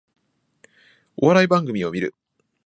[1.15, 2.15] お笑い番組を観る